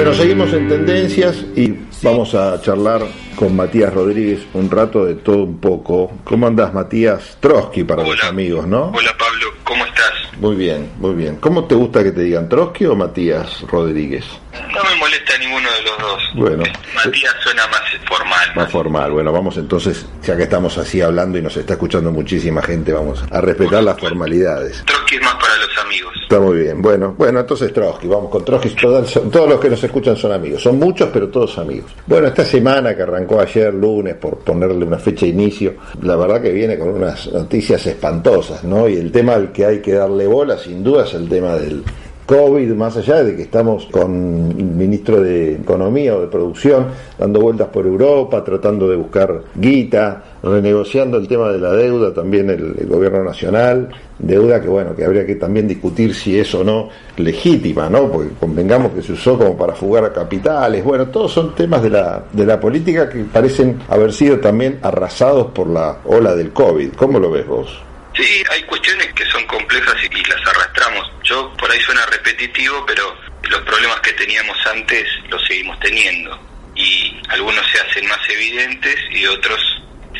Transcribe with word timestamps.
Bueno, 0.00 0.14
seguimos 0.14 0.50
en 0.54 0.66
tendencias 0.66 1.44
y 1.54 1.74
vamos 2.02 2.34
a 2.34 2.58
charlar 2.62 3.02
con 3.36 3.54
Matías 3.54 3.92
Rodríguez 3.92 4.40
un 4.54 4.70
rato 4.70 5.04
de 5.04 5.16
todo 5.16 5.42
un 5.42 5.60
poco. 5.60 6.10
¿Cómo 6.24 6.46
andás, 6.46 6.72
Matías? 6.72 7.36
Trotsky 7.38 7.84
para 7.84 8.02
los 8.02 8.24
amigos, 8.24 8.66
¿no? 8.66 8.92
Hola, 8.96 9.14
Pablo, 9.18 9.48
¿cómo 9.62 9.84
estás? 9.84 10.10
Muy 10.38 10.56
bien, 10.56 10.90
muy 10.96 11.14
bien. 11.14 11.36
¿Cómo 11.36 11.66
te 11.66 11.74
gusta 11.74 12.02
que 12.02 12.12
te 12.12 12.22
digan 12.22 12.48
Trotsky 12.48 12.86
o 12.86 12.96
Matías 12.96 13.60
Rodríguez? 13.70 14.24
No 14.72 14.82
me 14.82 14.96
molesta 14.96 15.36
ninguno 15.36 15.68
de 15.70 15.82
los 15.82 15.98
dos. 15.98 16.22
Bueno. 16.34 16.62
Matías 16.94 17.34
suena 17.42 17.66
más 17.66 17.82
formal. 18.08 18.50
Más 18.56 18.72
formal. 18.72 19.10
Bueno, 19.12 19.32
vamos 19.32 19.58
entonces, 19.58 20.06
ya 20.22 20.34
que 20.34 20.44
estamos 20.44 20.78
así 20.78 21.02
hablando 21.02 21.36
y 21.36 21.42
nos 21.42 21.58
está 21.58 21.74
escuchando 21.74 22.10
muchísima 22.10 22.62
gente, 22.62 22.90
vamos 22.90 23.22
a 23.30 23.40
respetar 23.42 23.82
las 23.82 24.00
formalidades. 24.00 24.82
Trotsky 24.86 25.16
es 25.16 25.22
más 25.22 25.34
para 25.34 25.49
los 25.58 25.84
amigos. 25.84 26.14
Está 26.22 26.40
muy 26.40 26.58
bien. 26.58 26.80
Bueno, 26.80 27.14
bueno, 27.16 27.40
entonces 27.40 27.72
Trotsky, 27.72 28.06
vamos 28.06 28.30
con 28.30 28.44
Trotsky. 28.44 28.70
Todos, 28.80 29.12
todos 29.30 29.48
los 29.48 29.60
que 29.60 29.70
nos 29.70 29.82
escuchan 29.82 30.16
son 30.16 30.32
amigos. 30.32 30.62
Son 30.62 30.78
muchos, 30.78 31.08
pero 31.12 31.28
todos 31.28 31.58
amigos. 31.58 31.90
Bueno, 32.06 32.28
esta 32.28 32.44
semana 32.44 32.94
que 32.94 33.02
arrancó 33.02 33.40
ayer, 33.40 33.72
lunes, 33.74 34.14
por 34.16 34.38
ponerle 34.38 34.84
una 34.84 34.98
fecha 34.98 35.26
de 35.26 35.32
inicio, 35.32 35.74
la 36.02 36.16
verdad 36.16 36.40
que 36.40 36.52
viene 36.52 36.78
con 36.78 36.90
unas 36.90 37.32
noticias 37.32 37.84
espantosas, 37.86 38.64
¿no? 38.64 38.88
Y 38.88 38.96
el 38.96 39.10
tema 39.10 39.34
al 39.34 39.52
que 39.52 39.64
hay 39.64 39.80
que 39.80 39.92
darle 39.92 40.26
bola, 40.26 40.58
sin 40.58 40.82
duda, 40.84 41.04
es 41.04 41.14
el 41.14 41.28
tema 41.28 41.54
del 41.56 41.82
COVID, 42.30 42.70
más 42.74 42.96
allá 42.96 43.24
de 43.24 43.34
que 43.34 43.42
estamos 43.42 43.86
con 43.86 44.54
el 44.56 44.64
ministro 44.64 45.20
de 45.20 45.54
Economía 45.54 46.14
o 46.14 46.20
de 46.20 46.28
Producción 46.28 46.86
dando 47.18 47.40
vueltas 47.40 47.66
por 47.70 47.84
Europa, 47.84 48.44
tratando 48.44 48.88
de 48.88 48.94
buscar 48.94 49.42
guita, 49.56 50.22
renegociando 50.40 51.16
el 51.16 51.26
tema 51.26 51.50
de 51.50 51.58
la 51.58 51.72
deuda, 51.72 52.14
también 52.14 52.48
el, 52.48 52.86
gobierno 52.86 53.24
nacional, 53.24 53.88
deuda 54.20 54.62
que 54.62 54.68
bueno, 54.68 54.94
que 54.94 55.04
habría 55.04 55.26
que 55.26 55.34
también 55.34 55.66
discutir 55.66 56.14
si 56.14 56.38
es 56.38 56.54
o 56.54 56.62
no 56.62 56.88
legítima, 57.16 57.90
¿no? 57.90 58.08
Porque 58.12 58.30
convengamos 58.38 58.92
que 58.92 59.02
se 59.02 59.14
usó 59.14 59.36
como 59.36 59.58
para 59.58 59.74
fugar 59.74 60.04
a 60.04 60.12
capitales, 60.12 60.84
bueno, 60.84 61.08
todos 61.08 61.32
son 61.32 61.56
temas 61.56 61.82
de 61.82 61.90
la, 61.90 62.22
de 62.32 62.46
la 62.46 62.60
política 62.60 63.08
que 63.08 63.24
parecen 63.24 63.80
haber 63.88 64.12
sido 64.12 64.38
también 64.38 64.78
arrasados 64.82 65.48
por 65.48 65.66
la 65.66 65.96
ola 66.04 66.36
del 66.36 66.52
COVID. 66.52 66.92
¿Cómo 66.92 67.18
lo 67.18 67.32
ves 67.32 67.48
vos? 67.48 67.82
Sí, 68.14 68.44
hay 68.50 68.62
cuestiones 68.64 69.12
que 69.14 69.24
son 69.26 69.44
complejas 69.46 69.94
y, 70.04 70.28
las 70.28 70.46
arrastramos. 70.46 71.12
Yo 71.30 71.52
por 71.56 71.70
ahí 71.70 71.80
suena 71.80 72.04
repetitivo, 72.06 72.84
pero 72.84 73.16
los 73.48 73.60
problemas 73.60 74.00
que 74.00 74.12
teníamos 74.14 74.58
antes 74.66 75.06
los 75.28 75.40
seguimos 75.46 75.78
teniendo. 75.78 76.36
Y 76.74 77.16
algunos 77.28 77.64
se 77.70 77.80
hacen 77.80 78.08
más 78.08 78.18
evidentes 78.28 78.96
y 79.12 79.26
otros 79.26 79.60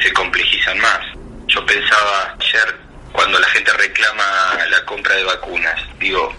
se 0.00 0.12
complejizan 0.12 0.78
más. 0.78 1.00
Yo 1.48 1.66
pensaba 1.66 2.36
ayer, 2.38 2.76
cuando 3.10 3.40
la 3.40 3.48
gente 3.48 3.72
reclama 3.72 4.24
la 4.70 4.84
compra 4.84 5.16
de 5.16 5.24
vacunas, 5.24 5.80
digo, 5.98 6.32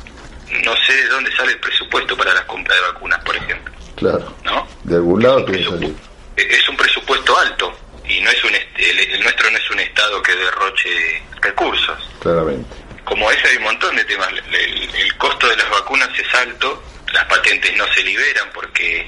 no 0.63 0.75
sé 0.87 0.93
de 0.93 1.07
dónde 1.09 1.35
sale 1.35 1.51
el 1.51 1.59
presupuesto 1.59 2.15
para 2.15 2.33
la 2.33 2.47
compra 2.47 2.73
de 2.73 2.81
vacunas, 2.93 3.19
por 3.25 3.35
ejemplo. 3.35 3.73
Claro. 3.97 4.33
¿No? 4.45 4.65
De 4.85 4.95
algún 4.95 5.21
lado 5.21 5.43
tiene 5.43 5.63
que 5.63 5.69
salir. 5.69 5.95
Es 6.37 6.69
un 6.69 6.77
presupuesto 6.77 7.37
alto 7.37 7.77
y 8.07 8.21
no 8.21 8.31
es 8.31 8.41
un 8.45 8.55
el, 8.55 8.99
el, 8.99 9.21
nuestro 9.21 9.51
no 9.51 9.57
es 9.57 9.69
un 9.69 9.79
estado 9.81 10.21
que 10.23 10.33
derroche 10.33 11.23
recursos. 11.41 12.09
Claramente. 12.21 12.90
Como 13.03 13.29
ese 13.31 13.47
hay 13.47 13.57
un 13.57 13.63
montón 13.63 13.95
de 13.95 14.05
temas. 14.05 14.29
El, 14.51 15.17
costo 15.17 15.47
de 15.47 15.55
las 15.55 15.69
vacunas 15.69 16.09
es 16.17 16.33
alto, 16.35 16.83
las 17.13 17.25
patentes 17.25 17.75
no 17.77 17.85
se 17.93 18.03
liberan 18.03 18.49
porque 18.53 19.07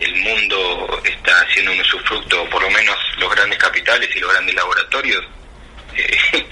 el 0.00 0.16
mundo 0.16 1.00
está 1.04 1.40
haciendo 1.42 1.72
un 1.72 1.80
usufructo, 1.80 2.48
por 2.50 2.62
lo 2.62 2.70
menos 2.70 2.96
los 3.18 3.30
grandes 3.30 3.58
capitales 3.58 4.08
y 4.16 4.18
los 4.18 4.32
grandes 4.32 4.54
laboratorios 4.54 5.24
eh, 5.96 6.46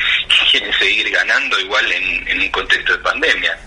quieren 0.50 0.72
seguir 0.78 1.10
ganando 1.10 1.58
igual 1.58 1.84
en, 1.92 2.40
un 2.40 2.48
contexto 2.50 2.92
de 2.92 2.98
pandemia. 2.98 3.58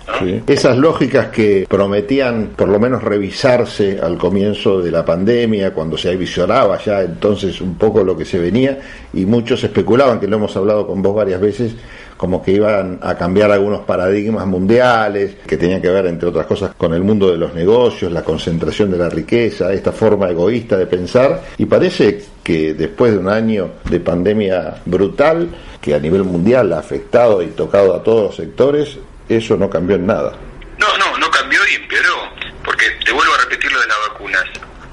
Esas 0.47 0.77
lógicas 0.77 1.27
que 1.27 1.65
prometían 1.67 2.53
por 2.55 2.69
lo 2.69 2.79
menos 2.79 3.03
revisarse 3.03 3.99
al 4.01 4.17
comienzo 4.17 4.81
de 4.81 4.91
la 4.91 5.03
pandemia, 5.03 5.73
cuando 5.73 5.97
se 5.97 6.15
visionaba 6.15 6.81
ya 6.83 7.01
entonces 7.01 7.59
un 7.61 7.77
poco 7.77 8.03
lo 8.03 8.17
que 8.17 8.25
se 8.25 8.39
venía, 8.39 8.79
y 9.13 9.25
muchos 9.25 9.63
especulaban, 9.63 10.19
que 10.19 10.27
lo 10.27 10.37
hemos 10.37 10.55
hablado 10.55 10.87
con 10.87 11.01
vos 11.01 11.15
varias 11.15 11.41
veces, 11.41 11.73
como 12.21 12.43
que 12.43 12.51
iban 12.51 12.99
a 13.01 13.17
cambiar 13.17 13.49
algunos 13.49 13.79
paradigmas 13.79 14.45
mundiales, 14.45 15.37
que 15.47 15.57
tenían 15.57 15.81
que 15.81 15.89
ver, 15.89 16.05
entre 16.05 16.29
otras 16.29 16.45
cosas, 16.45 16.75
con 16.77 16.93
el 16.93 17.01
mundo 17.01 17.31
de 17.31 17.35
los 17.35 17.51
negocios, 17.55 18.11
la 18.11 18.21
concentración 18.23 18.91
de 18.91 18.99
la 18.99 19.09
riqueza, 19.09 19.73
esta 19.73 19.91
forma 19.91 20.29
egoísta 20.29 20.77
de 20.77 20.85
pensar, 20.85 21.41
y 21.57 21.65
parece 21.65 22.23
que 22.43 22.75
después 22.75 23.13
de 23.13 23.17
un 23.17 23.27
año 23.27 23.71
de 23.85 23.99
pandemia 23.99 24.75
brutal, 24.85 25.49
que 25.81 25.95
a 25.95 25.99
nivel 25.99 26.23
mundial 26.23 26.71
ha 26.73 26.77
afectado 26.77 27.41
y 27.41 27.47
tocado 27.47 27.95
a 27.95 28.03
todos 28.03 28.25
los 28.27 28.35
sectores, 28.35 28.99
eso 29.27 29.57
no 29.57 29.67
cambió 29.67 29.95
en 29.95 30.05
nada. 30.05 30.33
No, 30.77 30.95
no, 30.99 31.17
no 31.17 31.31
cambió 31.31 31.59
y 31.71 31.81
empeoró, 31.81 32.29
porque 32.63 32.85
te 33.03 33.11
vuelvo 33.11 33.33
a 33.33 33.39
repetir 33.49 33.71
lo 33.71 33.81
de 33.81 33.87
las 33.87 33.97
vacunas. 34.09 34.43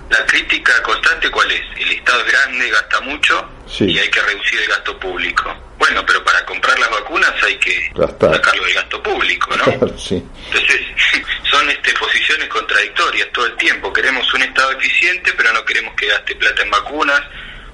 La 0.08 0.24
crítica 0.24 0.72
constante, 0.82 1.30
¿cuál 1.30 1.50
es? 1.50 1.60
El 1.78 1.92
Estado 1.92 2.20
es 2.22 2.32
grande, 2.32 2.70
gasta 2.70 3.00
mucho 3.02 3.44
Sí. 3.66 3.84
y 3.84 3.98
hay 3.98 4.08
que 4.08 4.20
reducir 4.22 4.60
el 4.62 4.68
gasto 4.68 4.98
público. 4.98 5.67
Bueno, 5.88 6.04
pero 6.04 6.22
para 6.22 6.44
comprar 6.44 6.78
las 6.78 6.90
vacunas 6.90 7.32
hay 7.42 7.56
que 7.56 7.90
Gastar. 7.94 8.34
sacarlo 8.34 8.62
del 8.64 8.74
gasto 8.74 9.02
público, 9.02 9.56
¿no? 9.56 9.64
sí. 9.98 10.22
Entonces, 10.46 10.80
son 11.50 11.70
este, 11.70 11.94
posiciones 11.94 12.46
contradictorias 12.48 13.28
todo 13.32 13.46
el 13.46 13.56
tiempo. 13.56 13.90
Queremos 13.90 14.32
un 14.34 14.42
Estado 14.42 14.72
eficiente, 14.72 15.32
pero 15.34 15.50
no 15.54 15.64
queremos 15.64 15.94
que 15.94 16.06
gaste 16.06 16.36
plata 16.36 16.62
en 16.62 16.70
vacunas 16.70 17.22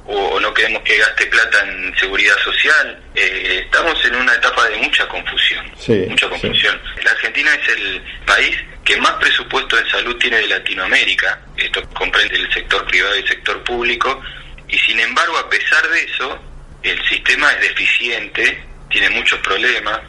o, 0.07 0.39
no 0.39 0.55
queremos 0.55 0.83
que 0.83 0.97
gaste 0.97 1.27
plata 1.27 1.67
en 1.67 1.93
seguridad 1.99 2.37
social. 2.45 3.03
Eh, 3.17 3.63
estamos 3.65 4.05
en 4.05 4.15
una 4.15 4.35
etapa 4.35 4.69
de 4.69 4.77
mucha 4.77 5.09
confusión. 5.09 5.65
Sí, 5.77 6.07
mucha 6.09 6.29
confusión. 6.29 6.81
La 7.03 7.11
Argentina 7.11 7.53
es 7.53 7.69
el 7.77 8.03
país 8.25 8.57
que 8.85 8.97
más 8.99 9.15
presupuesto 9.15 9.77
en 9.77 9.91
salud 9.91 10.17
tiene 10.19 10.37
de 10.37 10.47
Latinoamérica. 10.47 11.41
Esto 11.57 11.83
comprende 11.95 12.37
el 12.37 12.53
sector 12.53 12.87
privado 12.87 13.17
y 13.17 13.23
el 13.23 13.29
sector 13.29 13.65
público. 13.65 14.23
Y 14.69 14.79
sin 14.79 15.01
embargo, 15.01 15.37
a 15.37 15.51
pesar 15.51 15.89
de 15.89 16.01
eso, 16.05 16.54
el 16.85 17.03
sistema 17.09 17.51
es 17.53 17.61
deficiente, 17.69 18.59
tiene 18.91 19.11
muchos 19.11 19.39
problemas 19.41 20.01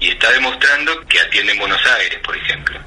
y 0.00 0.08
está 0.10 0.30
demostrando 0.32 1.00
que 1.08 1.20
atiende 1.20 1.52
en 1.52 1.58
Buenos 1.58 1.80
Aires, 2.00 2.18
por 2.24 2.36
ejemplo. 2.36 2.78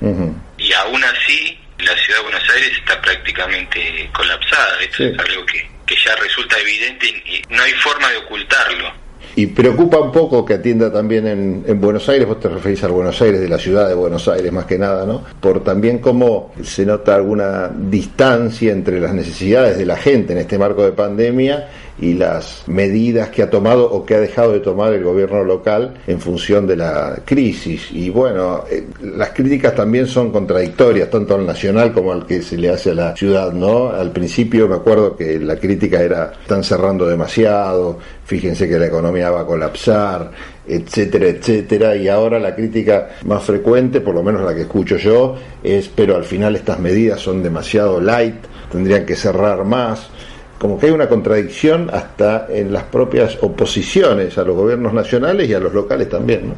Y 0.57 0.73
aún 0.73 1.01
así, 1.03 1.57
la 1.79 1.95
ciudad 1.97 2.19
de 2.19 2.23
Buenos 2.23 2.49
Aires 2.49 2.71
está 2.77 3.01
prácticamente 3.01 4.09
colapsada. 4.13 4.79
Esto 4.81 4.97
Sí. 4.97 5.03
es 5.05 5.19
algo 5.19 5.45
que, 5.45 5.67
que 5.85 5.95
ya 6.03 6.15
resulta 6.15 6.57
evidente 6.59 7.05
y 7.25 7.35
y 7.35 7.41
no 7.49 7.61
hay 7.63 7.71
forma 7.73 8.09
de 8.09 8.17
ocultarlo. 8.17 9.05
Y 9.37 9.47
preocupa 9.47 9.99
un 9.99 10.13
poco 10.13 10.45
que 10.45 10.53
atienda 10.53 10.91
también 10.93 11.27
en, 11.27 11.65
en 11.67 11.81
Buenos 11.81 12.07
Aires, 12.07 12.25
vos 12.25 12.39
te 12.39 12.47
referís 12.47 12.81
al 12.85 12.91
Buenos 12.91 13.21
Aires, 13.21 13.41
de 13.41 13.49
la 13.49 13.57
ciudad 13.57 13.85
de 13.87 13.93
Buenos 13.93 14.27
Aires 14.29 14.49
más 14.53 14.65
que 14.65 14.77
nada, 14.77 15.05
¿no? 15.05 15.25
Por 15.41 15.61
también 15.61 15.99
cómo 15.99 16.53
se 16.63 16.85
nota 16.85 17.15
alguna 17.15 17.69
distancia 17.73 18.71
entre 18.71 19.01
las 19.01 19.13
necesidades 19.13 19.77
de 19.77 19.85
la 19.85 19.97
gente 19.97 20.31
en 20.31 20.39
este 20.39 20.57
marco 20.57 20.83
de 20.85 20.93
pandemia 20.93 21.67
y 21.99 22.13
las 22.13 22.63
medidas 22.67 23.29
que 23.29 23.41
ha 23.41 23.49
tomado 23.49 23.89
o 23.89 24.05
que 24.05 24.15
ha 24.15 24.19
dejado 24.19 24.51
de 24.51 24.59
tomar 24.59 24.93
el 24.93 25.03
gobierno 25.03 25.43
local 25.43 25.93
en 26.07 26.19
función 26.19 26.67
de 26.67 26.75
la 26.75 27.19
crisis. 27.23 27.89
Y 27.91 28.09
bueno, 28.09 28.65
eh, 28.69 28.85
las 29.01 29.29
críticas 29.29 29.75
también 29.75 30.07
son 30.07 30.31
contradictorias, 30.31 31.09
tanto 31.09 31.35
al 31.35 31.45
nacional 31.45 31.93
como 31.93 32.11
al 32.11 32.25
que 32.25 32.41
se 32.41 32.57
le 32.57 32.69
hace 32.69 32.91
a 32.91 32.95
la 32.95 33.15
ciudad, 33.15 33.53
¿no? 33.53 33.89
Al 33.89 34.11
principio 34.11 34.67
me 34.67 34.75
acuerdo 34.75 35.15
que 35.15 35.39
la 35.39 35.55
crítica 35.57 36.01
era, 36.01 36.33
están 36.41 36.63
cerrando 36.63 37.07
demasiado, 37.07 37.97
fíjense 38.25 38.67
que 38.67 38.77
la 38.77 38.87
economía 38.87 39.29
va 39.29 39.41
a 39.41 39.45
colapsar, 39.45 40.31
etcétera, 40.67 41.27
etcétera, 41.27 41.95
y 41.95 42.07
ahora 42.07 42.39
la 42.39 42.55
crítica 42.55 43.09
más 43.25 43.43
frecuente, 43.43 44.01
por 44.01 44.15
lo 44.15 44.23
menos 44.23 44.41
la 44.43 44.53
que 44.53 44.61
escucho 44.61 44.97
yo, 44.97 45.35
es, 45.63 45.87
pero 45.87 46.15
al 46.15 46.23
final 46.23 46.55
estas 46.55 46.79
medidas 46.79 47.21
son 47.21 47.43
demasiado 47.43 48.01
light, 48.01 48.35
tendrían 48.71 49.05
que 49.05 49.15
cerrar 49.15 49.63
más, 49.63 50.09
como 50.65 50.79
que 50.79 50.87
hay 50.87 50.93
una 50.93 51.07
contradicción 51.07 51.91
hasta 51.93 52.47
en 52.49 52.73
las 52.73 52.81
propias 52.85 53.37
oposiciones 53.41 54.35
a 54.39 54.43
los 54.43 54.55
gobiernos 54.55 54.93
nacionales 54.93 55.47
y 55.47 55.53
a 55.53 55.59
los 55.59 55.71
locales 55.71 56.09
también, 56.09 56.49
¿no? 56.49 56.55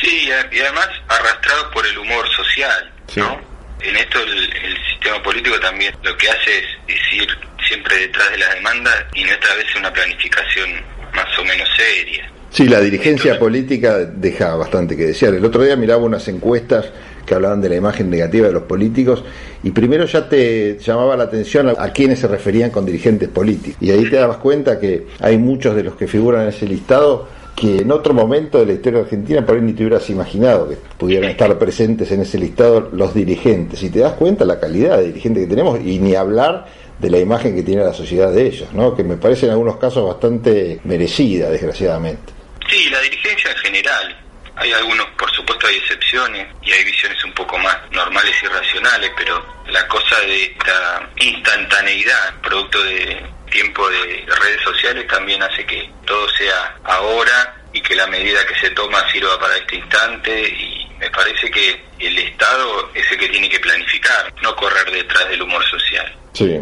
Sí, 0.00 0.28
y 0.52 0.60
además 0.60 0.88
arrastrado 1.08 1.68
por 1.72 1.84
el 1.84 1.98
humor 1.98 2.24
social, 2.28 2.92
Sí. 3.08 3.18
¿no? 3.18 3.40
En 3.80 3.96
esto 3.96 4.20
el, 4.22 4.38
el 4.38 4.76
sistema 4.88 5.20
político 5.20 5.58
también 5.58 5.92
lo 6.04 6.16
que 6.16 6.30
hace 6.30 6.58
es, 6.58 6.64
es 6.86 7.12
ir 7.12 7.28
siempre 7.66 7.96
detrás 7.96 8.30
de 8.30 8.38
las 8.38 8.54
demandas 8.54 8.94
y 9.14 9.24
no 9.24 9.32
esta 9.32 9.52
vez 9.56 9.66
una 9.76 9.92
planificación 9.92 10.70
más 11.12 11.36
o 11.36 11.44
menos 11.44 11.68
seria. 11.76 12.30
Sí, 12.50 12.68
la 12.68 12.78
dirigencia 12.80 13.36
política 13.36 13.98
deja 13.98 14.54
bastante 14.54 14.96
que 14.96 15.06
desear. 15.06 15.34
El 15.34 15.44
otro 15.44 15.64
día 15.64 15.74
miraba 15.74 16.04
unas 16.04 16.28
encuestas 16.28 16.88
que 17.30 17.36
hablaban 17.36 17.60
de 17.60 17.68
la 17.68 17.76
imagen 17.76 18.10
negativa 18.10 18.48
de 18.48 18.52
los 18.52 18.64
políticos 18.64 19.22
y 19.62 19.70
primero 19.70 20.04
ya 20.04 20.28
te 20.28 20.76
llamaba 20.80 21.16
la 21.16 21.24
atención 21.24 21.68
a, 21.68 21.76
a 21.78 21.92
quienes 21.92 22.18
se 22.18 22.26
referían 22.26 22.70
con 22.70 22.84
dirigentes 22.84 23.28
políticos. 23.28 23.76
Y 23.80 23.92
ahí 23.92 24.10
te 24.10 24.16
dabas 24.16 24.38
cuenta 24.38 24.80
que 24.80 25.06
hay 25.20 25.38
muchos 25.38 25.76
de 25.76 25.84
los 25.84 25.94
que 25.94 26.08
figuran 26.08 26.42
en 26.42 26.48
ese 26.48 26.66
listado 26.66 27.28
que 27.54 27.76
en 27.76 27.92
otro 27.92 28.14
momento 28.14 28.58
de 28.58 28.66
la 28.66 28.72
historia 28.72 29.00
argentina 29.02 29.46
por 29.46 29.54
ahí 29.54 29.62
ni 29.62 29.74
te 29.74 29.84
hubieras 29.84 30.10
imaginado 30.10 30.68
que 30.68 30.76
pudieran 30.98 31.30
estar 31.30 31.56
presentes 31.56 32.10
en 32.10 32.22
ese 32.22 32.36
listado 32.36 32.88
los 32.92 33.14
dirigentes. 33.14 33.80
Y 33.84 33.90
te 33.90 34.00
das 34.00 34.14
cuenta 34.14 34.44
la 34.44 34.58
calidad 34.58 34.98
de 34.98 35.06
dirigentes 35.06 35.44
que 35.44 35.50
tenemos 35.50 35.78
y 35.84 36.00
ni 36.00 36.16
hablar 36.16 36.66
de 36.98 37.10
la 37.10 37.18
imagen 37.18 37.54
que 37.54 37.62
tiene 37.62 37.84
la 37.84 37.94
sociedad 37.94 38.32
de 38.32 38.44
ellos, 38.44 38.72
¿no? 38.72 38.96
que 38.96 39.04
me 39.04 39.16
parece 39.16 39.46
en 39.46 39.52
algunos 39.52 39.76
casos 39.76 40.04
bastante 40.04 40.80
merecida, 40.82 41.48
desgraciadamente. 41.48 42.32
Sí, 42.68 42.90
la 42.90 43.00
dirigencia 43.00 43.52
en 43.52 43.56
general. 43.58 44.29
Hay 44.60 44.72
algunos, 44.74 45.06
por 45.16 45.30
supuesto, 45.34 45.66
hay 45.66 45.76
excepciones 45.76 46.46
y 46.62 46.70
hay 46.70 46.84
visiones 46.84 47.24
un 47.24 47.32
poco 47.32 47.56
más 47.56 47.76
normales 47.92 48.34
y 48.42 48.46
racionales, 48.46 49.10
pero 49.16 49.42
la 49.66 49.88
cosa 49.88 50.20
de 50.20 50.44
esta 50.44 51.08
instantaneidad, 51.16 52.34
producto 52.42 52.82
de 52.82 53.24
tiempo 53.50 53.88
de 53.88 54.26
redes 54.26 54.60
sociales, 54.62 55.06
también 55.06 55.42
hace 55.42 55.64
que 55.64 55.90
todo 56.06 56.28
sea 56.30 56.76
ahora 56.84 57.56
y 57.72 57.80
que 57.80 57.94
la 57.94 58.06
medida 58.08 58.46
que 58.46 58.54
se 58.60 58.70
toma 58.70 59.10
sirva 59.10 59.38
para 59.40 59.56
este 59.56 59.76
instante 59.76 60.48
y 60.48 60.86
me 60.98 61.10
parece 61.10 61.50
que 61.50 61.82
el 61.98 62.18
Estado 62.18 62.90
es 62.92 63.10
el 63.10 63.18
que 63.18 63.28
tiene 63.30 63.48
que 63.48 63.60
planificar, 63.60 64.30
no 64.42 64.54
correr 64.56 64.90
detrás 64.90 65.26
del 65.30 65.40
humor 65.40 65.64
social. 65.70 66.14
Sí. 66.34 66.60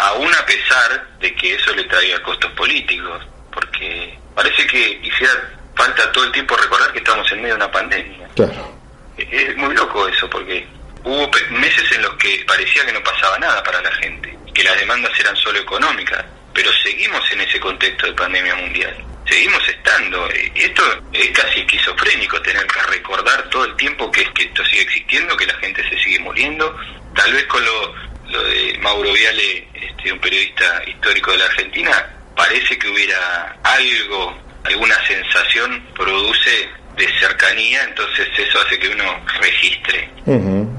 aún 0.00 0.34
a 0.34 0.46
pesar 0.46 1.18
de 1.20 1.32
que 1.36 1.54
eso 1.54 1.72
le 1.74 1.84
traiga 1.84 2.20
costos 2.22 2.50
políticos, 2.52 3.24
porque 3.52 4.18
parece 4.34 4.66
que 4.66 5.00
hiciera 5.02 5.55
falta 5.76 6.10
todo 6.10 6.24
el 6.24 6.32
tiempo 6.32 6.56
recordar 6.56 6.92
que 6.92 6.98
estamos 6.98 7.30
en 7.30 7.42
medio 7.42 7.54
de 7.54 7.64
una 7.64 7.70
pandemia. 7.70 8.28
Claro. 8.34 8.76
Es 9.16 9.56
muy 9.56 9.74
loco 9.74 10.08
eso, 10.08 10.28
porque 10.28 10.66
hubo 11.04 11.30
meses 11.50 11.90
en 11.92 12.02
los 12.02 12.14
que 12.14 12.44
parecía 12.46 12.84
que 12.84 12.92
no 12.92 13.02
pasaba 13.02 13.38
nada 13.38 13.62
para 13.62 13.80
la 13.80 13.92
gente, 13.92 14.36
que 14.52 14.64
las 14.64 14.76
demandas 14.78 15.12
eran 15.20 15.36
solo 15.36 15.58
económicas, 15.58 16.24
pero 16.52 16.70
seguimos 16.82 17.20
en 17.32 17.42
ese 17.42 17.60
contexto 17.60 18.06
de 18.06 18.14
pandemia 18.14 18.54
mundial. 18.56 18.96
Seguimos 19.28 19.68
estando. 19.68 20.28
Esto 20.54 20.82
es 21.12 21.30
casi 21.30 21.60
esquizofrénico 21.60 22.40
tener 22.42 22.64
que 22.66 22.80
recordar 22.82 23.48
todo 23.50 23.64
el 23.64 23.76
tiempo 23.76 24.10
que, 24.10 24.22
es 24.22 24.30
que 24.30 24.44
esto 24.44 24.64
sigue 24.64 24.82
existiendo, 24.82 25.36
que 25.36 25.46
la 25.46 25.54
gente 25.54 25.86
se 25.88 25.98
sigue 25.98 26.20
muriendo. 26.20 26.76
Tal 27.14 27.32
vez 27.32 27.44
con 27.46 27.64
lo, 27.64 27.94
lo 28.28 28.42
de 28.44 28.78
Mauro 28.80 29.12
Viale, 29.12 29.68
este, 29.74 30.12
un 30.12 30.20
periodista 30.20 30.82
histórico 30.86 31.32
de 31.32 31.38
la 31.38 31.46
Argentina, 31.46 32.08
parece 32.36 32.78
que 32.78 32.88
hubiera 32.88 33.56
algo 33.64 34.45
alguna 34.66 34.96
sensación 35.06 35.86
produce 35.94 36.68
de 36.96 37.06
cercanía, 37.18 37.84
entonces 37.84 38.26
eso 38.38 38.58
hace 38.60 38.78
que 38.78 38.88
uno 38.88 39.24
registre. 39.40 40.10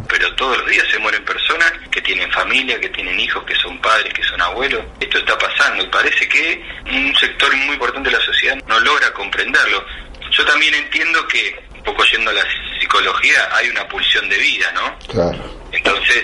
Pero 0.10 0.36
todos 0.36 0.58
los 0.58 0.68
días 0.68 0.86
se 0.90 0.98
mueren 1.00 1.24
personas 1.24 1.72
que 1.92 2.02
tienen 2.02 2.32
familia, 2.32 2.80
que 2.80 2.90
tienen 2.90 3.20
hijos, 3.20 3.44
que 3.44 3.56
son 3.56 3.80
padres, 3.80 4.14
que 4.14 4.24
son 4.24 4.42
abuelos. 4.42 4.84
Esto 5.00 5.20
está 5.20 5.38
pasando 5.38 5.84
y 5.84 5.88
parece 5.88 6.28
que 6.28 6.66
un 6.86 7.16
sector 7.16 7.56
muy 7.56 7.74
importante 7.74 8.10
de 8.10 8.18
la 8.18 8.24
sociedad 8.24 8.58
no 8.68 8.80
logra 8.80 9.14
comprenderlo. 9.14 9.86
Yo 10.32 10.46
también 10.46 10.74
entiendo 10.74 11.28
que, 11.28 11.60
un 11.74 11.84
poco 11.84 12.04
yendo 12.06 12.32
a 12.32 12.34
la 12.34 12.44
psicología, 12.80 13.50
hay 13.54 13.70
una 13.70 13.88
pulsión 13.88 14.28
de 14.28 14.38
vida, 14.38 14.72
¿no? 14.74 14.98
Claro. 15.08 15.62
Entonces, 15.72 16.24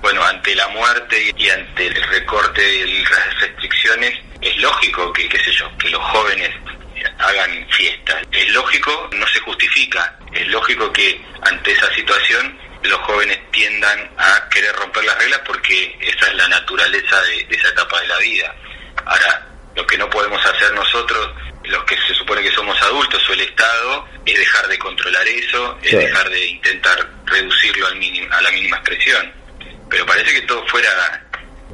bueno, 0.00 0.22
ante 0.24 0.54
la 0.54 0.68
muerte 0.68 1.32
y 1.36 1.48
ante 1.50 1.86
el 1.86 2.02
recorte 2.02 2.76
y 2.76 3.02
las 3.04 3.40
restricciones, 3.40 4.18
es 4.40 4.56
lógico 4.58 5.12
que, 5.12 5.28
qué 5.28 5.38
sé 5.38 5.52
yo, 5.52 5.70
que 5.78 5.90
los 5.90 6.02
jóvenes 6.02 6.50
hagan 7.26 7.66
fiestas. 7.70 8.22
Es 8.30 8.48
lógico, 8.50 9.10
no 9.12 9.26
se 9.28 9.40
justifica, 9.40 10.16
es 10.32 10.46
lógico 10.48 10.92
que 10.92 11.20
ante 11.42 11.72
esa 11.72 11.92
situación 11.94 12.58
los 12.82 13.00
jóvenes 13.00 13.38
tiendan 13.50 14.10
a 14.18 14.48
querer 14.50 14.74
romper 14.76 15.04
las 15.04 15.18
reglas 15.18 15.40
porque 15.46 15.96
esa 16.00 16.26
es 16.26 16.34
la 16.34 16.48
naturaleza 16.48 17.20
de, 17.22 17.46
esa 17.50 17.68
etapa 17.68 18.00
de 18.00 18.08
la 18.08 18.18
vida. 18.18 18.54
Ahora, 19.06 19.46
lo 19.74 19.86
que 19.86 19.98
no 19.98 20.08
podemos 20.10 20.44
hacer 20.44 20.72
nosotros, 20.74 21.30
los 21.64 21.84
que 21.84 21.96
se 22.06 22.14
supone 22.14 22.42
que 22.42 22.52
somos 22.52 22.80
adultos 22.82 23.26
o 23.28 23.32
el 23.32 23.40
Estado, 23.40 24.08
es 24.26 24.38
dejar 24.38 24.68
de 24.68 24.78
controlar 24.78 25.26
eso, 25.26 25.78
es 25.82 25.92
dejar 25.92 26.28
de 26.28 26.46
intentar 26.46 27.10
reducirlo 27.24 27.86
al 27.86 27.94
a 28.32 28.42
la 28.42 28.50
mínima 28.50 28.76
expresión. 28.76 29.32
Pero 29.88 30.06
parece 30.06 30.32
que 30.32 30.42
todo 30.42 30.66
fuera 30.66 31.20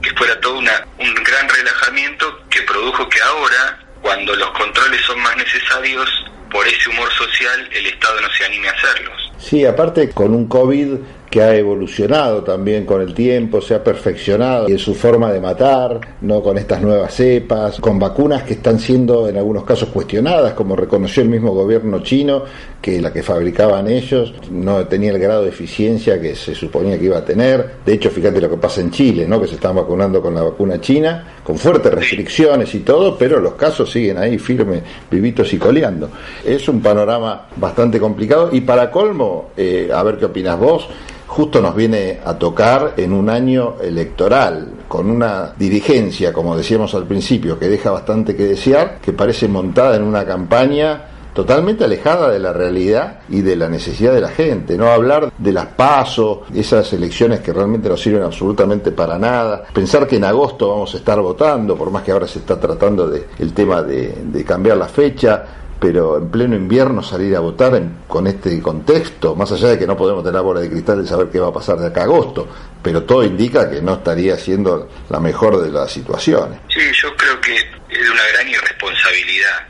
que 0.02 0.10
fuera 0.14 0.40
todo 0.40 0.54
una, 0.54 0.86
un 0.98 1.14
gran 1.14 1.48
relajamiento 1.48 2.48
que 2.48 2.62
produjo 2.62 3.08
que 3.08 3.20
ahora 3.20 3.78
cuando 4.02 4.34
los 4.34 4.50
controles 4.50 5.00
son 5.02 5.20
más 5.20 5.36
necesarios, 5.36 6.08
por 6.50 6.66
ese 6.66 6.88
humor 6.90 7.10
social 7.12 7.68
el 7.72 7.86
Estado 7.86 8.20
no 8.20 8.28
se 8.30 8.44
anime 8.44 8.68
a 8.68 8.72
hacerlos. 8.72 9.32
Sí, 9.38 9.64
aparte 9.64 10.10
con 10.10 10.34
un 10.34 10.48
COVID 10.48 10.98
que 11.30 11.40
ha 11.40 11.54
evolucionado 11.54 12.42
también 12.42 12.84
con 12.84 13.00
el 13.00 13.14
tiempo, 13.14 13.60
se 13.60 13.74
ha 13.76 13.84
perfeccionado 13.84 14.68
en 14.68 14.78
su 14.78 14.96
forma 14.96 15.32
de 15.32 15.40
matar, 15.40 16.00
no 16.22 16.42
con 16.42 16.58
estas 16.58 16.82
nuevas 16.82 17.14
cepas, 17.14 17.78
con 17.78 18.00
vacunas 18.00 18.42
que 18.42 18.54
están 18.54 18.80
siendo 18.80 19.28
en 19.28 19.36
algunos 19.36 19.62
casos 19.62 19.90
cuestionadas, 19.90 20.54
como 20.54 20.74
reconoció 20.74 21.22
el 21.22 21.28
mismo 21.28 21.52
gobierno 21.52 22.02
chino, 22.02 22.42
que 22.82 23.00
la 23.00 23.12
que 23.12 23.22
fabricaban 23.22 23.86
ellos 23.88 24.34
no 24.50 24.84
tenía 24.86 25.12
el 25.12 25.20
grado 25.20 25.42
de 25.42 25.50
eficiencia 25.50 26.20
que 26.20 26.34
se 26.34 26.52
suponía 26.54 26.98
que 26.98 27.04
iba 27.04 27.18
a 27.18 27.24
tener. 27.24 27.76
De 27.86 27.92
hecho, 27.92 28.10
fíjate 28.10 28.40
lo 28.40 28.50
que 28.50 28.56
pasa 28.56 28.80
en 28.80 28.90
Chile, 28.90 29.28
¿no? 29.28 29.40
que 29.40 29.46
se 29.46 29.54
están 29.54 29.76
vacunando 29.76 30.20
con 30.20 30.34
la 30.34 30.42
vacuna 30.42 30.80
china, 30.80 31.34
con 31.44 31.56
fuertes 31.56 31.94
restricciones 31.94 32.74
y 32.74 32.80
todo, 32.80 33.16
pero 33.16 33.38
los 33.38 33.54
casos 33.54 33.88
siguen 33.88 34.18
ahí 34.18 34.36
firmes, 34.36 34.82
vivitos 35.08 35.52
y 35.52 35.58
coleando. 35.58 36.10
Es 36.44 36.68
un 36.68 36.80
panorama 36.80 37.46
bastante 37.54 38.00
complicado 38.00 38.48
y 38.50 38.62
para 38.62 38.90
colmo, 38.90 39.50
eh, 39.56 39.90
a 39.94 40.02
ver 40.02 40.18
qué 40.18 40.24
opinas 40.24 40.58
vos, 40.58 40.88
justo 41.30 41.60
nos 41.60 41.76
viene 41.76 42.18
a 42.24 42.34
tocar 42.34 42.94
en 42.96 43.12
un 43.12 43.30
año 43.30 43.76
electoral, 43.80 44.72
con 44.88 45.08
una 45.08 45.52
dirigencia, 45.56 46.32
como 46.32 46.56
decíamos 46.56 46.92
al 46.96 47.04
principio, 47.04 47.56
que 47.56 47.68
deja 47.68 47.92
bastante 47.92 48.34
que 48.34 48.44
desear, 48.44 48.98
que 49.00 49.12
parece 49.12 49.46
montada 49.46 49.94
en 49.94 50.02
una 50.02 50.26
campaña 50.26 51.04
totalmente 51.32 51.84
alejada 51.84 52.30
de 52.30 52.40
la 52.40 52.52
realidad 52.52 53.20
y 53.28 53.42
de 53.42 53.54
la 53.54 53.68
necesidad 53.68 54.12
de 54.12 54.20
la 54.20 54.30
gente. 54.30 54.76
No 54.76 54.88
hablar 54.88 55.32
de 55.38 55.52
las 55.52 55.66
pasos, 55.66 56.40
esas 56.52 56.92
elecciones 56.92 57.38
que 57.38 57.52
realmente 57.52 57.88
no 57.88 57.96
sirven 57.96 58.24
absolutamente 58.24 58.90
para 58.90 59.16
nada. 59.16 59.62
Pensar 59.72 60.08
que 60.08 60.16
en 60.16 60.24
agosto 60.24 60.68
vamos 60.68 60.92
a 60.94 60.96
estar 60.96 61.20
votando, 61.20 61.76
por 61.76 61.92
más 61.92 62.02
que 62.02 62.10
ahora 62.10 62.26
se 62.26 62.40
está 62.40 62.58
tratando 62.58 63.08
de 63.08 63.28
el 63.38 63.52
tema 63.52 63.84
de, 63.84 64.12
de 64.24 64.44
cambiar 64.44 64.76
la 64.78 64.88
fecha 64.88 65.44
pero 65.80 66.18
en 66.18 66.30
pleno 66.30 66.54
invierno 66.54 67.02
salir 67.02 67.34
a 67.34 67.40
votar 67.40 67.80
con 68.06 68.26
este 68.26 68.60
contexto, 68.60 69.34
más 69.34 69.50
allá 69.50 69.68
de 69.68 69.78
que 69.78 69.86
no 69.86 69.96
podemos 69.96 70.22
tener 70.22 70.34
la 70.34 70.42
bola 70.42 70.60
de 70.60 70.68
cristal 70.68 71.02
de 71.02 71.08
saber 71.08 71.28
qué 71.30 71.40
va 71.40 71.48
a 71.48 71.52
pasar 71.52 71.78
de 71.78 71.86
acá 71.86 72.02
a 72.02 72.04
agosto, 72.04 72.46
pero 72.82 73.02
todo 73.04 73.24
indica 73.24 73.70
que 73.70 73.80
no 73.80 73.94
estaría 73.94 74.36
siendo 74.36 74.90
la 75.08 75.18
mejor 75.20 75.62
de 75.62 75.70
las 75.70 75.90
situaciones. 75.90 76.60
Sí, 76.68 76.80
yo 76.92 77.16
creo 77.16 77.40
que 77.40 77.56
es 77.56 78.10
una 78.10 78.26
gran 78.34 78.48
irresponsabilidad, 78.48 79.66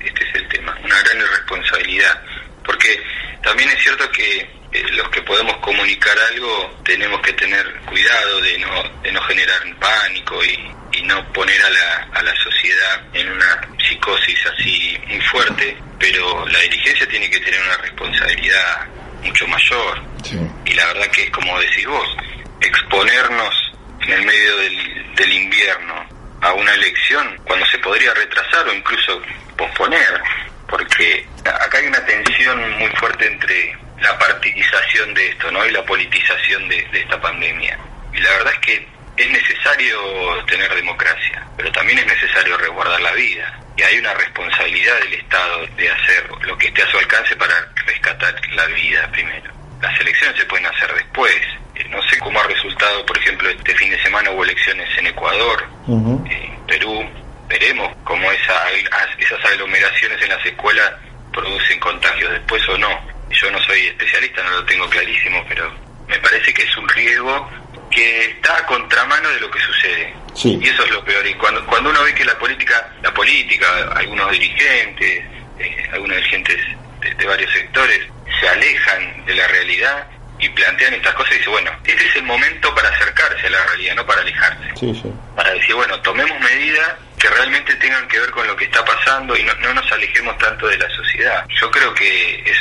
este 0.00 0.24
es 0.24 0.34
el 0.34 0.48
tema, 0.48 0.76
una 0.84 1.00
gran 1.02 1.18
irresponsabilidad, 1.18 2.20
porque 2.66 3.00
también 3.44 3.68
es 3.70 3.80
cierto 3.80 4.04
que 4.10 4.50
los 4.82 5.08
que 5.10 5.22
podemos 5.22 5.56
comunicar 5.58 6.16
algo 6.32 6.80
tenemos 6.84 7.20
que 7.20 7.32
tener 7.34 7.64
cuidado 7.86 8.40
de 8.40 8.58
no, 8.58 8.82
de 9.02 9.12
no 9.12 9.20
generar 9.22 9.60
pánico 9.78 10.44
y, 10.44 10.98
y 10.98 11.02
no 11.02 11.32
poner 11.32 11.62
a 11.62 11.70
la, 11.70 12.08
a 12.12 12.22
la 12.22 12.34
sociedad 12.36 13.02
en 13.12 13.30
una 13.30 13.60
psicosis 13.78 14.38
así 14.46 14.98
muy 15.06 15.20
fuerte, 15.20 15.76
pero 15.98 16.46
la 16.48 16.58
dirigencia 16.60 17.06
tiene 17.06 17.30
que 17.30 17.40
tener 17.40 17.60
una 17.62 17.76
responsabilidad 17.78 18.86
mucho 19.22 19.46
mayor. 19.46 20.02
Y 20.64 20.72
la 20.74 20.86
verdad 20.86 21.10
que 21.10 21.24
es 21.24 21.30
como 21.30 21.58
decís 21.60 21.86
vos, 21.86 22.16
exponernos 22.60 23.72
en 24.00 24.12
el 24.12 24.22
medio 24.24 24.56
del, 24.56 25.14
del 25.14 25.32
invierno 25.32 25.94
a 26.40 26.52
una 26.52 26.74
elección 26.74 27.38
cuando 27.44 27.64
se 27.66 27.78
podría 27.78 28.12
retrasar 28.14 28.66
o 28.68 28.74
incluso 28.74 29.22
posponer, 29.56 30.20
porque 30.68 31.26
acá 31.44 31.78
hay 31.78 31.86
una 31.86 32.04
tensión 32.04 32.78
muy 32.78 32.88
fuerte 32.96 33.26
entre 33.26 33.83
la 34.00 34.18
partidización 34.18 35.14
de 35.14 35.28
esto 35.28 35.50
¿no? 35.50 35.64
y 35.66 35.70
la 35.70 35.84
politización 35.84 36.68
de, 36.68 36.82
de 36.92 37.00
esta 37.00 37.20
pandemia. 37.20 37.78
Y 38.12 38.18
la 38.18 38.30
verdad 38.30 38.52
es 38.54 38.58
que 38.60 38.94
es 39.16 39.30
necesario 39.30 40.44
tener 40.46 40.74
democracia, 40.74 41.46
pero 41.56 41.70
también 41.72 41.98
es 42.00 42.06
necesario 42.06 42.56
resguardar 42.56 43.00
la 43.00 43.12
vida. 43.12 43.60
Y 43.76 43.82
hay 43.82 43.98
una 43.98 44.14
responsabilidad 44.14 44.98
del 45.00 45.14
Estado 45.14 45.66
de 45.76 45.90
hacer 45.90 46.30
lo 46.42 46.56
que 46.58 46.68
esté 46.68 46.82
a 46.82 46.90
su 46.90 46.98
alcance 46.98 47.36
para 47.36 47.54
rescatar 47.86 48.34
la 48.52 48.66
vida 48.66 49.08
primero. 49.12 49.52
Las 49.80 50.00
elecciones 50.00 50.38
se 50.38 50.46
pueden 50.46 50.66
hacer 50.66 50.92
después. 50.94 51.34
Eh, 51.74 51.84
no 51.90 52.00
sé 52.08 52.18
cómo 52.18 52.40
ha 52.40 52.46
resultado, 52.46 53.04
por 53.04 53.18
ejemplo, 53.18 53.48
este 53.48 53.74
fin 53.74 53.90
de 53.90 54.02
semana 54.02 54.30
hubo 54.30 54.44
elecciones 54.44 54.88
en 54.96 55.08
Ecuador, 55.08 55.64
en 55.88 56.66
Perú. 56.66 57.04
Veremos 57.48 57.92
cómo 58.04 58.30
esa, 58.32 58.70
esas 59.18 59.44
aglomeraciones 59.44 60.20
en 60.22 60.28
las 60.30 60.44
escuelas 60.46 60.92
producen 61.32 61.78
contagios 61.80 62.30
después 62.32 62.66
o 62.68 62.78
no. 62.78 63.13
Yo 63.30 63.50
no 63.50 63.60
soy 63.62 63.86
especialista, 63.86 64.42
no 64.42 64.50
lo 64.50 64.64
tengo 64.64 64.88
clarísimo, 64.88 65.44
pero 65.48 65.72
me 66.08 66.18
parece 66.18 66.52
que 66.54 66.62
es 66.62 66.76
un 66.76 66.88
riesgo 66.88 67.50
que 67.90 68.24
está 68.26 68.58
a 68.58 68.66
contramano 68.66 69.28
de 69.30 69.40
lo 69.40 69.50
que 69.50 69.60
sucede. 69.60 70.14
Y 70.42 70.68
eso 70.68 70.84
es 70.84 70.90
lo 70.90 71.04
peor. 71.04 71.26
Y 71.26 71.34
cuando, 71.34 71.64
cuando 71.66 71.90
uno 71.90 72.02
ve 72.02 72.14
que 72.14 72.24
la 72.24 72.36
política, 72.38 72.92
la 73.02 73.14
política, 73.14 73.66
algunos 73.94 74.30
dirigentes, 74.32 75.24
eh, 75.58 75.88
algunos 75.92 76.16
dirigentes 76.16 76.58
de, 77.00 77.26
varios 77.26 77.52
sectores 77.52 78.00
se 78.40 78.48
alejan 78.48 79.24
de 79.26 79.34
la 79.34 79.46
realidad 79.46 80.06
y 80.38 80.48
plantean 80.48 80.94
estas 80.94 81.14
cosas 81.14 81.34
y 81.34 81.38
dice, 81.38 81.50
bueno, 81.50 81.70
este 81.84 82.04
es 82.04 82.16
el 82.16 82.24
momento 82.24 82.74
para 82.74 82.88
acercarse 82.88 83.46
a 83.46 83.50
la 83.50 83.64
realidad, 83.66 83.94
no 83.94 84.06
para 84.06 84.22
alejarse. 84.22 84.74
Para 85.36 85.52
decir, 85.52 85.74
bueno, 85.74 86.00
tomemos 86.00 86.38
medidas 86.40 86.94
que 87.24 87.30
realmente 87.30 87.74
tengan 87.76 88.06
que 88.06 88.20
ver 88.20 88.30
con 88.32 88.46
lo 88.46 88.54
que 88.54 88.66
está 88.66 88.84
pasando 88.84 89.34
y 89.34 89.42
no, 89.44 89.54
no 89.54 89.72
nos 89.72 89.90
alejemos 89.90 90.36
tanto 90.36 90.66
de 90.66 90.76
la 90.76 90.90
sociedad. 90.90 91.46
Yo 91.58 91.70
creo 91.70 91.94
que 91.94 92.34
es, 92.44 92.58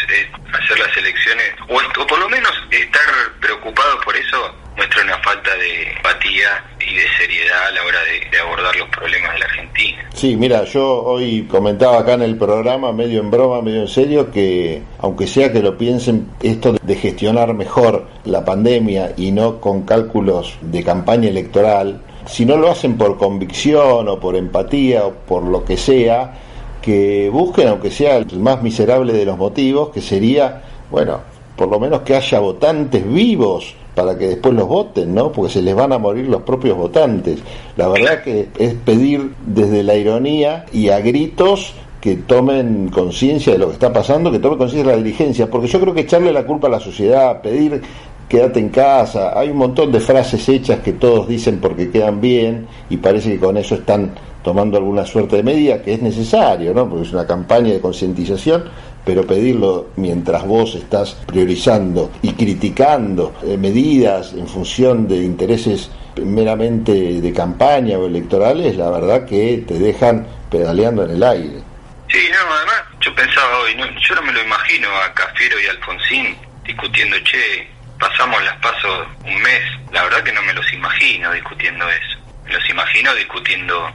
hacer 0.53 0.79
las 0.79 0.96
elecciones, 0.96 1.51
o, 1.67 2.08
por 2.08 2.17
lo 2.17 2.29
menos 2.29 2.51
estar 2.72 3.01
preocupado 3.41 4.00
por 4.05 4.15
eso, 4.15 4.55
muestra 4.77 5.03
una 5.03 5.17
falta 5.17 5.53
de 5.58 5.91
empatía 5.91 6.63
y 6.79 6.96
de 6.96 7.03
seriedad 7.17 7.67
a 7.67 7.72
la 7.72 7.84
hora 7.84 8.00
de, 8.03 8.39
abordar 8.39 8.74
los 8.77 8.88
problemas 8.88 9.34
de 9.34 9.39
la 9.39 9.46
Argentina. 9.46 10.10
Sí, 10.13 10.38
mira, 10.38 10.63
yo 10.63 11.03
hoy 11.03 11.46
comentaba 11.51 12.00
acá 12.00 12.13
en 12.13 12.22
el 12.22 12.38
programa, 12.38 12.93
medio 12.93 13.20
en 13.20 13.32
broma, 13.32 13.62
medio 13.62 13.82
en 13.82 13.89
serio, 13.89 14.32
que 14.32 14.82
aunque 15.00 15.27
sea 15.27 15.51
que 15.51 15.60
lo 15.60 15.77
piensen, 15.77 16.29
esto 16.41 16.74
de 16.82 16.96
gestionar 16.96 17.53
mejor 17.53 18.08
la 18.24 18.46
pandemia 18.46 19.12
y 19.17 19.32
no 19.32 19.60
con 19.60 19.86
cálculos 19.86 20.58
de 20.62 20.86
campaña 20.86 21.27
electoral, 21.27 22.01
si 22.25 22.46
no 22.46 22.58
lo 22.58 22.70
hacen 22.70 22.98
por 22.98 23.18
convicción 23.18 24.08
o 24.08 24.20
por 24.20 24.36
empatía 24.36 25.06
o 25.06 25.12
por 25.12 25.44
lo 25.44 25.63
que 25.63 25.77
sea, 25.77 26.34
que 26.82 27.30
busquen, 27.30 27.70
aunque 27.70 27.92
sea 27.92 28.18
el 28.18 28.39
más 28.39 28.62
miserable 28.62 29.13
de 29.13 29.25
los 29.25 29.38
motivos, 29.38 29.89
que 29.89 30.01
sería, 30.01 30.62
bueno, 30.92 31.20
por 31.56 31.70
lo 31.70 31.80
menos 31.80 32.01
que 32.01 32.15
haya 32.15 32.39
votantes 32.39 33.08
vivos 33.08 33.75
para 33.96 34.18
que 34.18 34.27
después 34.27 34.53
los 34.53 34.68
voten, 34.68 35.13
¿no? 35.13 35.32
Porque 35.32 35.53
se 35.53 35.62
les 35.62 35.75
van 35.75 35.94
a 35.94 35.98
morir 35.98 36.27
los 36.27 36.42
propios 36.42 36.77
votantes. 36.77 37.39
La 37.77 37.88
verdad 37.88 38.24
que 38.24 38.50
es 38.58 38.74
pedir 38.74 39.34
desde 39.46 39.84
la 39.84 39.96
ironía 39.96 40.65
y 40.74 40.89
a 40.89 41.00
gritos 41.00 41.74
que 42.01 42.18
tomen 42.18 42.89
conciencia 42.89 43.53
de 43.53 43.60
lo 43.60 43.68
que 43.68 43.74
está 43.74 43.94
pasando, 43.94 44.30
que 44.30 44.39
tomen 44.39 44.58
conciencia 44.58 44.92
de 44.92 44.98
la 44.98 45.03
dirigencia, 45.03 45.50
porque 45.50 45.68
yo 45.68 45.80
creo 45.80 45.94
que 45.94 46.01
echarle 46.01 46.34
la 46.34 46.46
culpa 46.46 46.68
a 46.68 46.72
la 46.72 46.80
sociedad, 46.82 47.42
pedir 47.42 47.82
quédate 48.27 48.60
en 48.60 48.70
casa, 48.70 49.38
hay 49.38 49.50
un 49.50 49.58
montón 49.58 49.92
de 49.92 50.00
frases 50.00 50.48
hechas 50.50 50.80
que 50.80 50.94
todos 50.94 51.27
dicen 51.27 51.60
porque 51.60 51.92
quedan 51.92 52.22
bien 52.22 52.68
y 52.89 52.98
parece 52.98 53.32
que 53.32 53.39
con 53.39 53.58
eso 53.58 53.75
están 53.75 54.13
tomando 54.44 54.77
alguna 54.77 55.06
suerte 55.06 55.38
de 55.38 55.44
medida 55.44 55.82
que 55.82 55.94
es 55.94 56.01
necesario, 56.01 56.74
¿no? 56.74 56.89
Porque 56.89 57.08
es 57.08 57.13
una 57.13 57.25
campaña 57.25 57.72
de 57.72 57.80
concientización, 57.80 58.65
pero 59.06 59.25
pedirlo 59.25 59.89
mientras 59.96 60.46
vos 60.46 60.75
estás 60.75 61.13
priorizando 61.25 62.12
y 62.22 62.34
criticando 62.34 63.34
eh, 63.44 63.58
medidas 63.58 64.34
en 64.34 64.48
función 64.48 65.08
de 65.08 65.18
intereses 65.18 65.89
meramente 66.22 67.22
de 67.22 67.34
campaña 67.34 67.98
o 67.98 68.06
electorales, 68.06 68.75
la 68.75 68.89
verdad 68.89 69.25
que 69.25 69.63
te 69.68 69.80
dejan 69.80 70.27
pedaleando 70.51 71.06
en 71.06 71.12
el 71.12 71.24
aire. 71.24 71.63
Sí, 72.10 72.20
no, 72.30 72.53
además 72.53 72.84
yo 73.01 73.15
pensaba 73.15 73.60
hoy, 73.60 73.75
yo 73.75 74.15
no 74.15 74.22
me 74.22 74.32
lo 74.32 74.44
imagino 74.44 74.88
a 74.89 75.12
Cafiero 75.13 75.60
y 75.60 75.65
Alfonsín 75.65 76.38
discutiendo, 76.63 77.18
che, 77.24 77.68
pasamos 78.00 78.43
las 78.43 78.57
pasos 78.57 79.07
un 79.23 79.41
mes, 79.41 79.62
la 79.91 80.03
verdad 80.03 80.23
que 80.23 80.31
no 80.31 80.41
me 80.41 80.53
los 80.53 80.71
imagino 80.73 81.31
discutiendo 81.31 81.89
eso, 81.89 82.19
me 82.45 82.53
los 82.53 82.69
imagino 82.69 83.13
discutiendo 83.15 83.91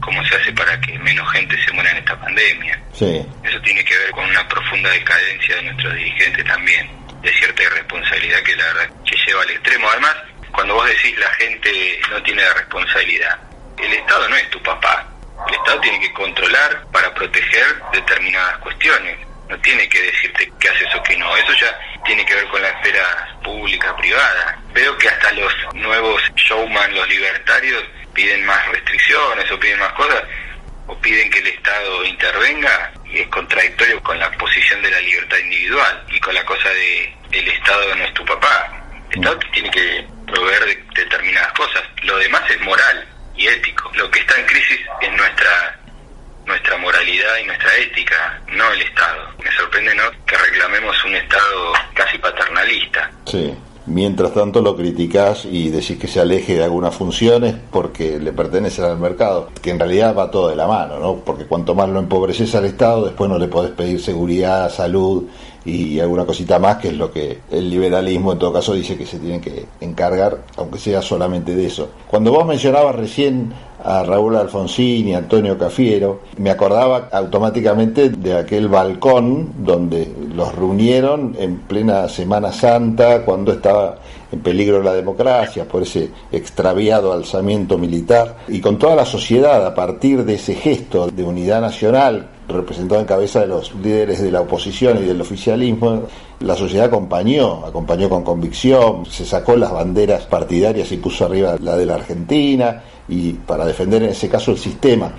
cómo 0.00 0.24
se 0.24 0.36
hace 0.36 0.52
para 0.52 0.80
que 0.80 0.98
menos 0.98 1.30
gente 1.32 1.56
se 1.64 1.72
muera 1.72 1.90
en 1.90 1.98
esta 1.98 2.18
pandemia. 2.20 2.80
Eso 2.92 3.60
tiene 3.62 3.84
que 3.84 3.98
ver 3.98 4.10
con 4.10 4.24
una 4.28 4.46
profunda 4.48 4.90
decadencia 4.90 5.56
de 5.56 5.62
nuestros 5.62 5.94
dirigentes 5.94 6.44
también, 6.44 6.88
de 7.22 7.32
cierta 7.32 7.62
irresponsabilidad 7.62 8.42
que 8.42 8.56
la 8.56 8.64
verdad 8.64 8.90
que 9.04 9.16
lleva 9.26 9.42
al 9.42 9.50
extremo. 9.50 9.88
Además, 9.90 10.16
cuando 10.52 10.74
vos 10.74 10.86
decís 10.86 11.18
la 11.18 11.30
gente 11.32 12.00
no 12.10 12.22
tiene 12.22 12.42
la 12.42 12.54
responsabilidad, 12.54 13.38
el 13.78 13.92
Estado 13.92 14.28
no 14.28 14.36
es 14.36 14.50
tu 14.50 14.62
papá. 14.62 15.06
El 15.48 15.54
Estado 15.54 15.80
tiene 15.80 16.00
que 16.00 16.12
controlar 16.12 16.86
para 16.92 17.12
proteger 17.14 17.66
determinadas 17.92 18.58
cuestiones. 18.58 19.18
No 19.48 19.58
tiene 19.60 19.88
que 19.88 20.00
decirte 20.00 20.50
qué 20.58 20.68
haces 20.68 20.94
o 20.94 21.02
qué 21.02 21.16
no. 21.18 21.36
Eso 21.36 21.52
ya 21.60 21.78
tiene 22.04 22.24
que 22.24 22.34
ver 22.34 22.46
con 22.48 22.62
la 22.62 22.68
esfera 22.68 23.38
pública, 23.42 23.96
privada. 23.96 24.58
Veo 24.72 24.96
que 24.98 25.08
hasta 25.08 25.32
los 25.32 25.52
nuevos 25.74 26.22
showman, 26.36 26.94
los 26.94 27.08
libertarios, 27.08 27.84
piden 28.12 28.44
más 28.46 28.66
restricciones 28.68 29.50
o 29.50 29.60
piden 29.60 29.78
más 29.78 29.92
cosas 29.92 30.22
o 30.86 30.96
piden 31.00 31.30
que 31.30 31.38
el 31.38 31.48
Estado 31.48 32.04
intervenga 32.04 32.92
y 33.04 33.18
es 33.18 33.28
contradictorio 33.28 34.02
con 34.02 34.18
la 34.18 34.30
posición 34.32 34.80
de 34.82 34.90
la 34.90 35.00
libertad 35.00 35.38
individual 35.38 36.04
y 36.08 36.20
con 36.20 36.34
la 36.34 36.44
cosa 36.44 36.68
de 36.70 37.14
el 37.32 37.48
Estado 37.48 37.94
no 37.94 38.04
es 38.04 38.14
tu 38.14 38.24
papá. 38.24 38.72
El 39.10 39.18
Estado 39.18 39.38
tiene 39.52 39.70
que 39.70 40.06
proveer 40.26 40.64
de 40.64 40.84
determinadas 40.94 41.52
cosas. 41.52 41.82
Lo 42.02 42.16
demás 42.18 42.42
es 42.50 42.60
moral 42.60 43.06
y 43.36 43.46
ético. 43.46 43.90
Lo 43.94 44.10
que 44.10 44.20
está 44.20 44.38
en 44.38 44.46
crisis 44.46 44.80
es 45.00 45.12
nuestra 45.12 45.78
nuestra 46.46 46.76
moralidad 46.78 47.38
y 47.42 47.46
nuestra 47.46 47.76
ética, 47.76 48.40
no 48.48 48.72
el 48.72 48.82
Estado. 48.82 49.28
Me 49.42 49.50
sorprende 49.52 49.94
¿no? 49.94 50.04
que 50.26 50.36
reclamemos 50.36 51.04
un 51.04 51.14
Estado 51.14 51.72
casi 51.94 52.18
paternalista. 52.18 53.10
Sí 53.26 53.54
mientras 53.86 54.34
tanto 54.34 54.60
lo 54.60 54.76
criticás 54.76 55.44
y 55.44 55.70
decís 55.70 55.98
que 55.98 56.08
se 56.08 56.20
aleje 56.20 56.56
de 56.56 56.64
algunas 56.64 56.94
funciones 56.94 57.54
porque 57.70 58.18
le 58.18 58.32
pertenecen 58.32 58.84
al 58.84 58.98
mercado, 58.98 59.48
que 59.62 59.70
en 59.70 59.78
realidad 59.78 60.14
va 60.16 60.30
todo 60.30 60.48
de 60.48 60.56
la 60.56 60.66
mano, 60.66 60.98
¿no? 60.98 61.16
Porque 61.16 61.46
cuanto 61.46 61.74
más 61.74 61.88
lo 61.88 62.00
empobreces 62.00 62.54
al 62.54 62.64
Estado, 62.64 63.06
después 63.06 63.30
no 63.30 63.38
le 63.38 63.48
podés 63.48 63.70
pedir 63.72 64.00
seguridad, 64.00 64.70
salud 64.70 65.28
y 65.66 65.98
alguna 65.98 66.24
cosita 66.24 66.60
más, 66.60 66.76
que 66.76 66.88
es 66.88 66.94
lo 66.94 67.12
que 67.12 67.40
el 67.50 67.68
liberalismo 67.68 68.32
en 68.32 68.38
todo 68.38 68.52
caso 68.52 68.72
dice 68.72 68.96
que 68.96 69.04
se 69.04 69.18
tiene 69.18 69.40
que 69.40 69.66
encargar, 69.80 70.38
aunque 70.56 70.78
sea 70.78 71.02
solamente 71.02 71.56
de 71.56 71.66
eso. 71.66 71.88
Cuando 72.06 72.30
vos 72.30 72.46
mencionabas 72.46 72.94
recién 72.94 73.52
a 73.82 74.04
Raúl 74.04 74.36
Alfonsín 74.36 75.08
y 75.08 75.14
Antonio 75.14 75.58
Cafiero, 75.58 76.20
me 76.38 76.50
acordaba 76.50 77.08
automáticamente 77.10 78.10
de 78.10 78.38
aquel 78.38 78.68
balcón 78.68 79.52
donde 79.58 80.08
los 80.34 80.54
reunieron 80.54 81.34
en 81.38 81.58
plena 81.58 82.08
Semana 82.08 82.52
Santa, 82.52 83.24
cuando 83.24 83.52
estaba 83.52 83.98
en 84.30 84.40
peligro 84.40 84.82
la 84.82 84.94
democracia 84.94 85.66
por 85.66 85.82
ese 85.82 86.10
extraviado 86.30 87.12
alzamiento 87.12 87.76
militar, 87.76 88.36
y 88.46 88.60
con 88.60 88.78
toda 88.78 88.94
la 88.94 89.04
sociedad 89.04 89.66
a 89.66 89.74
partir 89.74 90.24
de 90.24 90.34
ese 90.34 90.54
gesto 90.54 91.08
de 91.08 91.24
unidad 91.24 91.60
nacional 91.60 92.30
representado 92.48 93.00
en 93.00 93.06
cabeza 93.06 93.40
de 93.40 93.48
los 93.48 93.74
líderes 93.74 94.22
de 94.22 94.30
la 94.30 94.40
oposición 94.40 94.98
y 94.98 95.06
del 95.06 95.20
oficialismo, 95.20 96.02
la 96.40 96.54
sociedad 96.54 96.86
acompañó, 96.86 97.64
acompañó 97.66 98.08
con 98.08 98.22
convicción, 98.22 99.06
se 99.06 99.24
sacó 99.24 99.56
las 99.56 99.72
banderas 99.72 100.26
partidarias 100.26 100.92
y 100.92 100.96
puso 100.98 101.26
arriba 101.26 101.56
la 101.60 101.76
de 101.76 101.86
la 101.86 101.94
Argentina, 101.94 102.82
y 103.08 103.32
para 103.32 103.64
defender 103.64 104.02
en 104.02 104.10
ese 104.10 104.28
caso 104.28 104.50
el 104.50 104.58
sistema 104.58 105.12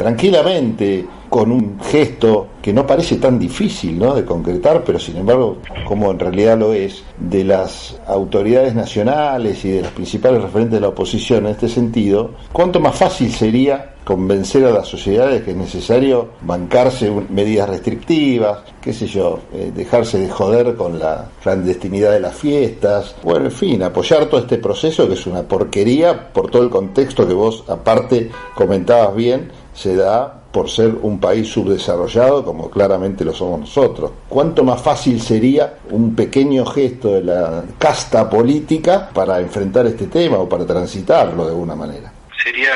tranquilamente 0.00 1.06
con 1.28 1.52
un 1.52 1.78
gesto 1.78 2.48
que 2.62 2.72
no 2.72 2.86
parece 2.86 3.16
tan 3.16 3.38
difícil 3.38 3.98
¿no? 3.98 4.14
de 4.14 4.24
concretar, 4.24 4.82
pero 4.82 4.98
sin 4.98 5.18
embargo, 5.18 5.58
como 5.86 6.10
en 6.10 6.18
realidad 6.18 6.58
lo 6.58 6.72
es, 6.72 7.04
de 7.18 7.44
las 7.44 8.00
autoridades 8.06 8.74
nacionales 8.74 9.62
y 9.62 9.72
de 9.72 9.82
los 9.82 9.92
principales 9.92 10.40
referentes 10.40 10.72
de 10.72 10.80
la 10.80 10.88
oposición 10.88 11.44
en 11.44 11.52
este 11.52 11.68
sentido, 11.68 12.30
cuánto 12.50 12.80
más 12.80 12.96
fácil 12.96 13.30
sería 13.30 13.89
convencer 14.04 14.64
a 14.64 14.70
las 14.70 14.88
sociedades 14.88 15.42
que 15.42 15.52
es 15.52 15.56
necesario 15.56 16.30
bancarse 16.42 17.10
medidas 17.28 17.68
restrictivas, 17.68 18.60
qué 18.80 18.92
sé 18.92 19.06
yo, 19.06 19.40
eh, 19.52 19.72
dejarse 19.74 20.18
de 20.18 20.28
joder 20.28 20.74
con 20.74 20.98
la 20.98 21.28
clandestinidad 21.42 22.12
de 22.12 22.20
las 22.20 22.34
fiestas, 22.34 23.14
bueno, 23.22 23.46
en 23.46 23.52
fin, 23.52 23.82
apoyar 23.82 24.26
todo 24.26 24.40
este 24.40 24.58
proceso 24.58 25.06
que 25.06 25.14
es 25.14 25.26
una 25.26 25.42
porquería 25.42 26.32
por 26.32 26.50
todo 26.50 26.62
el 26.62 26.70
contexto 26.70 27.26
que 27.26 27.34
vos 27.34 27.64
aparte 27.68 28.30
comentabas 28.54 29.14
bien, 29.14 29.50
se 29.74 29.94
da 29.96 30.40
por 30.50 30.68
ser 30.68 30.96
un 31.02 31.20
país 31.20 31.48
subdesarrollado 31.48 32.44
como 32.44 32.68
claramente 32.70 33.24
lo 33.24 33.32
somos 33.32 33.60
nosotros. 33.60 34.10
¿Cuánto 34.28 34.64
más 34.64 34.82
fácil 34.82 35.20
sería 35.20 35.74
un 35.90 36.14
pequeño 36.14 36.66
gesto 36.66 37.14
de 37.14 37.22
la 37.22 37.62
casta 37.78 38.28
política 38.28 39.08
para 39.12 39.38
enfrentar 39.40 39.86
este 39.86 40.06
tema 40.06 40.38
o 40.38 40.48
para 40.48 40.66
transitarlo 40.66 41.44
de 41.44 41.50
alguna 41.50 41.76
manera? 41.76 42.12
Sería 42.42 42.72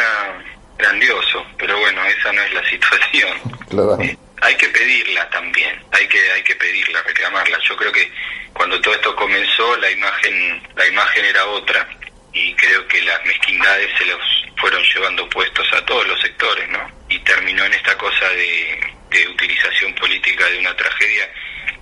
grandioso, 0.78 1.46
pero 1.58 1.78
bueno, 1.78 2.04
esa 2.04 2.32
no 2.32 2.42
es 2.42 2.54
la 2.54 2.68
situación. 2.70 3.38
Claramente. 3.68 4.18
hay 4.42 4.54
que 4.56 4.68
pedirla 4.68 5.28
también, 5.30 5.82
hay 5.92 6.06
que 6.06 6.32
hay 6.32 6.42
que 6.42 6.54
pedirla, 6.56 7.02
reclamarla. 7.02 7.58
Yo 7.68 7.76
creo 7.76 7.92
que 7.92 8.10
cuando 8.52 8.80
todo 8.80 8.94
esto 8.94 9.16
comenzó 9.16 9.76
la 9.76 9.90
imagen 9.90 10.62
la 10.76 10.86
imagen 10.86 11.24
era 11.24 11.44
otra 11.46 11.88
y 12.32 12.54
creo 12.54 12.86
que 12.88 13.00
las 13.02 13.24
mezquindades 13.24 13.90
se 13.96 14.04
los 14.06 14.20
fueron 14.56 14.82
llevando 14.94 15.28
puestos 15.30 15.66
a 15.72 15.84
todos 15.86 16.06
los 16.06 16.20
sectores, 16.20 16.68
¿no? 16.68 16.80
Y 17.08 17.18
terminó 17.20 17.64
en 17.64 17.72
esta 17.74 17.96
cosa 17.96 18.28
de, 18.30 18.92
utilización 19.32 19.94
política 19.94 20.44
de 20.48 20.58
una 20.58 20.74
tragedia 20.76 21.30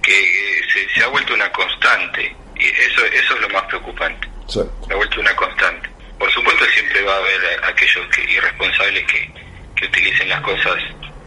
que 0.02 0.58
eh, 0.58 0.88
se, 0.94 1.02
ha 1.02 1.06
vuelto 1.06 1.32
una 1.32 1.50
constante 1.50 2.36
y 2.56 2.66
eso 2.66 3.06
eso 3.06 3.34
es 3.34 3.40
lo 3.40 3.48
más 3.48 3.62
preocupante. 3.64 4.28
Se 4.48 4.60
ha 4.60 4.96
vuelto 4.96 5.20
una 5.20 5.34
constante. 5.34 5.88
Por 6.22 6.32
supuesto 6.32 6.64
siempre 6.66 7.02
va 7.02 7.14
a 7.14 7.18
haber 7.18 7.64
aquellos 7.64 8.06
que, 8.14 8.22
irresponsables 8.22 9.04
que, 9.10 9.28
utilicen 9.84 10.28
las 10.28 10.40
cosas 10.42 10.76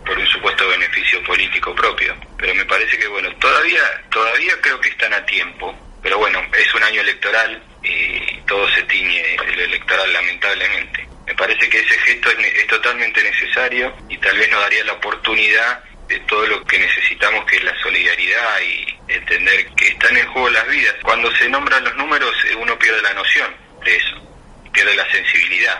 por 0.05 0.17
un 0.17 0.25
supuesto 0.27 0.65
beneficio 0.69 1.21
político 1.25 1.75
propio, 1.75 2.15
pero 2.37 2.55
me 2.55 2.63
parece 2.63 2.97
que 2.97 3.05
bueno, 3.07 3.29
todavía 3.35 3.81
todavía 4.09 4.53
creo 4.61 4.79
que 4.79 4.87
están 4.87 5.13
a 5.13 5.25
tiempo, 5.25 5.77
pero 6.01 6.17
bueno, 6.17 6.41
es 6.57 6.73
un 6.73 6.81
año 6.81 7.01
electoral 7.01 7.61
y 7.83 8.39
todo 8.47 8.69
se 8.69 8.83
tiñe 8.83 9.35
el 9.35 9.59
electoral 9.59 10.13
lamentablemente. 10.13 11.05
Me 11.27 11.35
parece 11.35 11.67
que 11.67 11.81
ese 11.81 11.99
gesto 11.99 12.29
es, 12.29 12.67
totalmente 12.67 13.21
necesario 13.21 13.93
y 14.07 14.17
tal 14.19 14.37
vez 14.37 14.49
nos 14.49 14.61
daría 14.61 14.85
la 14.85 14.93
oportunidad 14.93 15.83
de 16.07 16.21
todo 16.21 16.47
lo 16.47 16.63
que 16.63 16.79
necesitamos, 16.79 17.43
que 17.47 17.57
es 17.57 17.65
la 17.65 17.77
solidaridad 17.81 18.61
y 18.61 18.97
entender 19.09 19.67
que 19.75 19.89
están 19.89 20.15
en 20.15 20.27
juego 20.27 20.49
las 20.51 20.69
vidas. 20.69 20.95
Cuando 21.03 21.29
se 21.35 21.49
nombran 21.49 21.83
los 21.83 21.95
números, 21.97 22.33
eh, 22.45 22.55
uno 22.55 22.79
pierde 22.79 23.01
la 23.01 23.13
noción 23.13 23.53
de 23.83 23.97
eso, 23.97 24.34
pierde 24.75 24.95
la 24.95 25.09
sensibilidad. 25.09 25.79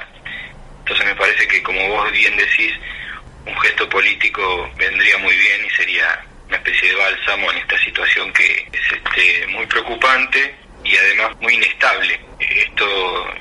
Entonces 0.79 1.05
me 1.05 1.15
parece 1.15 1.47
que, 1.47 1.61
como 1.61 1.87
vos 1.89 2.11
bien 2.11 2.35
decís, 2.37 2.71
un 3.45 3.59
gesto 3.59 3.87
político 3.89 4.71
vendría 4.77 5.17
muy 5.17 5.35
bien 5.35 5.65
y 5.65 5.69
sería 5.71 6.25
una 6.47 6.57
especie 6.57 6.89
de 6.89 6.95
bálsamo 6.95 7.51
en 7.51 7.57
esta 7.57 7.77
situación 7.79 8.31
que 8.33 8.67
es 8.71 8.91
este, 8.91 9.47
muy 9.47 9.65
preocupante 9.65 10.55
y 10.83 10.95
además 10.95 11.35
muy 11.41 11.53
inestable. 11.55 12.19
Esto, 12.39 13.35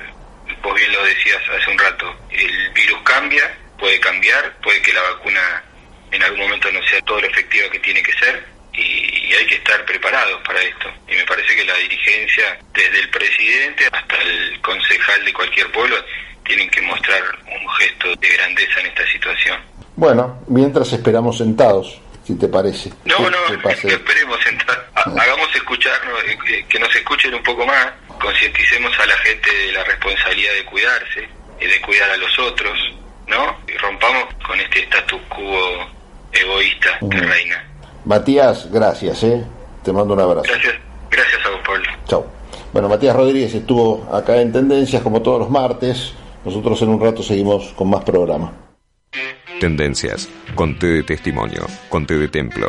vos 0.63 0.75
bien 0.75 0.93
lo 0.93 1.05
decías 1.05 1.41
hace 1.49 1.71
un 1.71 1.79
rato, 1.79 2.17
el 2.31 2.71
virus 2.71 3.01
cambia, 3.03 3.57
puede 3.79 4.01
cambiar, 4.01 4.57
puede 4.61 4.83
que 4.83 4.93
la 4.93 5.03
vacuna 5.03 5.63
en 6.11 6.23
algún 6.23 6.41
momento 6.41 6.71
no 6.73 6.83
sea 6.89 7.01
todo 7.03 7.21
lo 7.21 7.27
efectiva 7.29 7.71
que 7.71 7.79
tiene 7.79 8.03
que 8.03 8.13
ser 8.15 8.54
y, 8.75 9.35
hay 9.35 9.47
que 9.47 9.57
estar 9.57 9.85
preparados 9.85 10.41
para 10.47 10.63
esto. 10.63 10.87
Y 11.09 11.17
me 11.17 11.25
parece 11.25 11.57
que 11.57 11.65
la 11.65 11.75
dirigencia, 11.75 12.59
desde 12.73 13.01
el 13.01 13.11
presidente 13.11 13.85
hasta 13.91 14.17
el 14.23 14.61
concejal 14.61 15.25
de 15.25 15.33
cualquier 15.33 15.73
pueblo, 15.73 15.97
tienen 16.45 16.71
que 16.71 16.83
mostrar 16.83 17.23
un 17.47 17.69
gesto 17.71 18.15
de 18.15 18.29
grandeza 18.29 18.81
en 18.81 18.87
esta 18.87 19.07
situación. 19.11 19.59
Bueno, 19.97 20.41
mientras 20.47 20.93
esperamos 20.93 21.39
sentados, 21.39 22.01
si 22.25 22.39
te 22.39 22.49
parece. 22.49 22.91
No, 23.05 23.29
no, 23.29 23.39
esperemos 23.73 24.41
sentados. 24.43 24.85
Hagamos 24.95 25.55
escucharnos, 25.55 26.23
eh, 26.49 26.65
que 26.69 26.79
nos 26.79 26.95
escuchen 26.95 27.35
un 27.35 27.43
poco 27.43 27.67
más, 27.67 27.89
concienticemos 28.21 28.99
a 29.01 29.07
la 29.07 29.17
gente 29.19 29.51
de 29.51 29.73
la 29.73 29.85
responsabilidad 29.85 30.55
de 30.55 30.65
cuidarse, 30.65 31.29
y 31.61 31.67
de 31.67 31.81
cuidar 31.81 32.11
a 32.11 32.17
los 32.17 32.39
otros, 32.39 32.79
¿no? 33.27 33.59
Y 33.69 33.77
rompamos 33.79 34.35
con 34.47 34.59
este 34.61 34.81
status 34.81 35.21
quo 35.29 35.89
egoísta 36.33 36.99
que 37.11 37.19
reina. 37.19 37.65
Matías, 38.05 38.71
gracias, 38.71 39.23
¿eh? 39.25 39.45
Te 39.83 39.93
mando 39.93 40.15
un 40.15 40.21
abrazo. 40.21 40.49
Gracias, 40.49 40.75
gracias 41.11 41.47
a 41.47 41.51
vos, 41.51 41.61
Pablo. 41.67 41.85
Chao. 42.07 42.27
Bueno, 42.73 42.89
Matías 42.89 43.15
Rodríguez 43.15 43.55
estuvo 43.55 44.07
acá 44.13 44.41
en 44.41 44.53
Tendencias 44.53 45.03
como 45.03 45.23
todos 45.23 45.41
los 45.41 45.51
martes. 45.51 46.13
Nosotros 46.45 46.81
en 46.83 46.89
un 46.91 47.01
rato 47.01 47.23
seguimos 47.23 47.73
con 47.75 47.89
más 47.89 48.05
programa. 48.05 48.53
Tendencias, 49.61 50.29
con 50.55 50.79
té 50.79 50.87
de 50.89 51.03
testimonio, 51.05 51.67
con 51.89 52.07
té 52.07 52.19
de 52.19 52.29
templo 52.29 52.69